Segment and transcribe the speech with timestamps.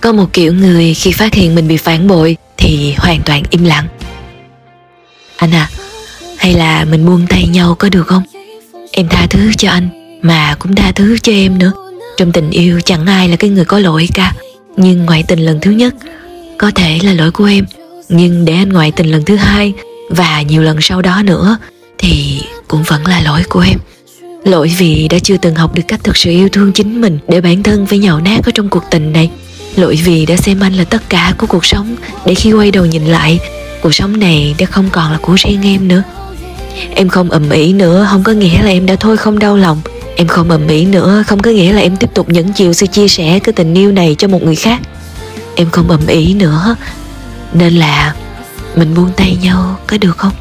[0.00, 3.64] có một kiểu người khi phát hiện mình bị phản bội thì hoàn toàn im
[3.64, 3.88] lặng.
[5.36, 5.70] Anh à
[6.38, 8.22] hay là mình buông tay nhau có được không?
[8.92, 9.88] Em tha thứ cho anh,
[10.22, 11.72] mà cũng tha thứ cho em nữa.
[12.16, 14.32] Trong tình yêu chẳng ai là cái người có lỗi cả.
[14.76, 15.94] Nhưng ngoại tình lần thứ nhất
[16.58, 17.64] có thể là lỗi của em.
[18.08, 19.72] Nhưng để anh ngoại tình lần thứ hai
[20.10, 21.58] và nhiều lần sau đó nữa
[21.98, 23.78] thì cũng vẫn là lỗi của em.
[24.44, 27.40] Lỗi vì đã chưa từng học được cách thực sự yêu thương chính mình để
[27.40, 29.30] bản thân phải nhậu nát ở trong cuộc tình này
[29.78, 31.96] lỗi vì đã xem anh là tất cả của cuộc sống.
[32.26, 33.38] Để khi quay đầu nhìn lại,
[33.82, 36.02] cuộc sống này đã không còn là của riêng em nữa.
[36.94, 39.80] Em không ầm ĩ nữa, không có nghĩa là em đã thôi không đau lòng.
[40.16, 42.86] Em không ầm ĩ nữa, không có nghĩa là em tiếp tục nhẫn chịu sự
[42.86, 44.80] chia sẻ cái tình yêu này cho một người khác.
[45.54, 46.76] Em không ầm ĩ nữa,
[47.52, 48.14] nên là
[48.76, 50.32] mình buông tay nhau, có được không?